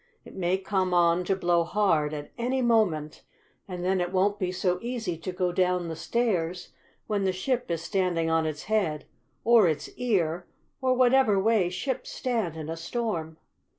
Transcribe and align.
It 0.25 0.33
may 0.33 0.57
come 0.57 0.95
on 0.95 1.23
to 1.25 1.35
blow 1.35 1.63
hard 1.63 2.11
at 2.15 2.31
any 2.35 2.63
moment, 2.63 3.21
and 3.67 3.85
then 3.85 4.01
it 4.01 4.11
won't 4.11 4.39
be 4.39 4.51
so 4.51 4.79
easy 4.81 5.15
to 5.19 5.31
go 5.31 5.51
down 5.51 5.89
the 5.89 5.95
stairs 5.95 6.69
when 7.05 7.23
the 7.23 7.31
ship 7.31 7.69
is 7.69 7.83
standing 7.83 8.27
on 8.27 8.47
its 8.47 8.63
head, 8.63 9.05
or 9.43 9.67
its 9.67 9.89
ear, 9.97 10.47
or 10.81 10.95
whatever 10.95 11.39
way 11.39 11.69
ships 11.69 12.09
stand 12.09 12.55
in 12.57 12.67
a 12.67 12.75
storm." 12.77 13.37